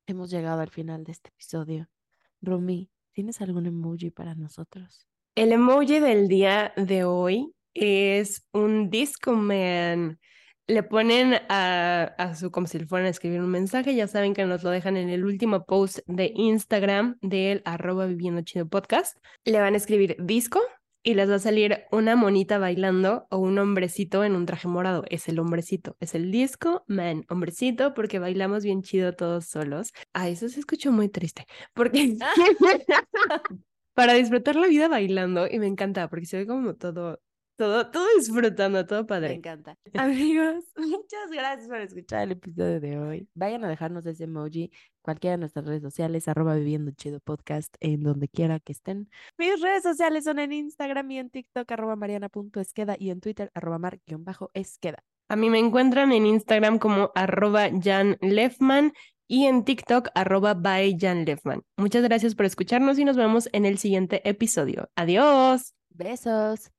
[0.06, 1.88] Hemos llegado al final de este episodio.
[2.42, 5.06] Rumi, ¿tienes algún emoji para nosotros?
[5.34, 10.20] El emoji del día de hoy es un disco man.
[10.66, 14.34] Le ponen a, a, su, como si le fueran a escribir un mensaje, ya saben
[14.34, 19.16] que nos lo dejan en el último post de Instagram del arroba viviendo chido podcast.
[19.44, 20.60] Le van a escribir disco
[21.04, 25.04] y les va a salir una monita bailando o un hombrecito en un traje morado.
[25.10, 29.92] Es el hombrecito, es el disco man, hombrecito, porque bailamos bien chido todos solos.
[30.14, 32.16] Ah, eso se escuchó muy triste, porque
[33.94, 37.20] para disfrutar la vida bailando, y me encanta, porque se ve como todo
[37.56, 39.28] todo, todo disfrutando, todo padre.
[39.30, 39.76] Me encanta.
[39.94, 43.28] Amigos, muchas gracias por escuchar el episodio de hoy.
[43.34, 44.70] Vayan a dejarnos ese emoji
[45.02, 49.10] cualquiera de nuestras redes sociales, arroba viviendo chido podcast, en donde quiera que estén.
[49.38, 53.78] Mis redes sociales son en Instagram y en TikTok, arroba mariana.esqueda y en Twitter, arroba
[53.78, 55.04] mar-esqueda.
[55.28, 58.92] A mí me encuentran en Instagram como arroba Jan Lefman
[59.26, 61.62] y en TikTok arroba by Jan Lefman.
[61.76, 64.90] Muchas gracias por escucharnos y nos vemos en el siguiente episodio.
[64.96, 65.74] Adiós.
[65.90, 66.73] Besos.